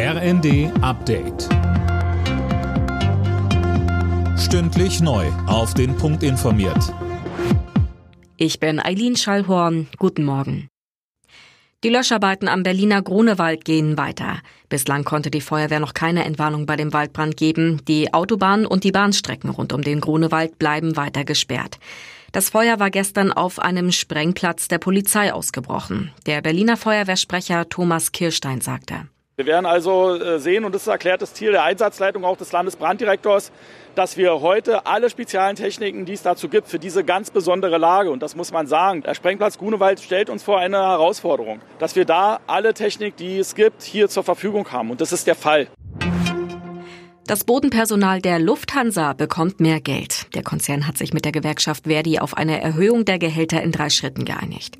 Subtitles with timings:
[0.00, 1.48] RND Update.
[4.38, 5.26] Stündlich neu.
[5.48, 6.94] Auf den Punkt informiert.
[8.36, 9.88] Ich bin Eileen Schallhorn.
[9.98, 10.68] Guten Morgen.
[11.82, 14.38] Die Löscharbeiten am Berliner Grunewald gehen weiter.
[14.68, 17.84] Bislang konnte die Feuerwehr noch keine Entwarnung bei dem Waldbrand geben.
[17.88, 21.80] Die Autobahnen und die Bahnstrecken rund um den Grunewald bleiben weiter gesperrt.
[22.30, 26.12] Das Feuer war gestern auf einem Sprengplatz der Polizei ausgebrochen.
[26.26, 29.08] Der Berliner Feuerwehrsprecher Thomas Kirstein sagte.
[29.38, 33.52] Wir werden also äh, sehen, und das ist erklärtes Ziel der Einsatzleitung auch des Landesbranddirektors,
[33.94, 38.10] dass wir heute alle speziellen Techniken, die es dazu gibt, für diese ganz besondere Lage,
[38.10, 42.04] und das muss man sagen, der Sprengplatz Grunewald stellt uns vor eine Herausforderung, dass wir
[42.04, 44.90] da alle Technik, die es gibt, hier zur Verfügung haben.
[44.90, 45.68] Und das ist der Fall.
[47.24, 50.34] Das Bodenpersonal der Lufthansa bekommt mehr Geld.
[50.34, 53.88] Der Konzern hat sich mit der Gewerkschaft Verdi auf eine Erhöhung der Gehälter in drei
[53.88, 54.78] Schritten geeinigt.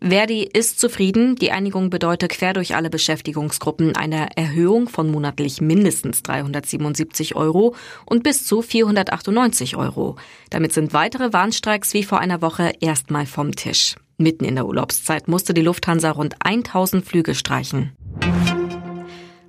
[0.00, 1.36] Verdi ist zufrieden.
[1.36, 7.74] Die Einigung bedeutet quer durch alle Beschäftigungsgruppen eine Erhöhung von monatlich mindestens 377 Euro
[8.04, 10.16] und bis zu 498 Euro.
[10.50, 13.96] Damit sind weitere Warnstreiks wie vor einer Woche erstmal vom Tisch.
[14.18, 17.92] Mitten in der Urlaubszeit musste die Lufthansa rund 1000 Flüge streichen.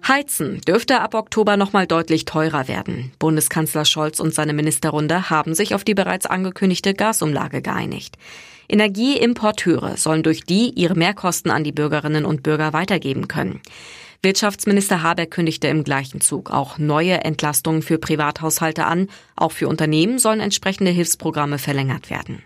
[0.08, 3.12] Heizen dürfte ab Oktober nochmal deutlich teurer werden.
[3.20, 8.18] Bundeskanzler Scholz und seine Ministerrunde haben sich auf die bereits angekündigte Gasumlage geeinigt.
[8.70, 13.62] Energieimporteure sollen durch die ihre Mehrkosten an die Bürgerinnen und Bürger weitergeben können.
[14.24, 19.10] Wirtschaftsminister Habeck kündigte im gleichen Zug auch neue Entlastungen für Privathaushalte an.
[19.36, 22.44] Auch für Unternehmen sollen entsprechende Hilfsprogramme verlängert werden.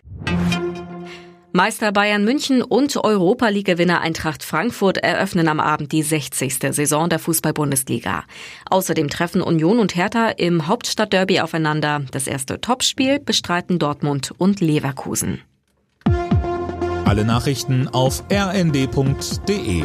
[1.54, 6.60] Meister Bayern München und Europa League-Gewinner Eintracht Frankfurt eröffnen am Abend die 60.
[6.74, 8.24] Saison der Fußball-Bundesliga.
[8.70, 12.04] Außerdem treffen Union und Hertha im Hauptstadtderby aufeinander.
[12.12, 15.42] Das erste Topspiel bestreiten Dortmund und Leverkusen.
[17.04, 19.84] Alle Nachrichten auf rnd.de